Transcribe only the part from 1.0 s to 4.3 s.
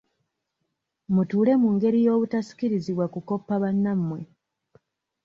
Mutuule mu ngeri y'obutasikirizibwa kukopa bannammwe.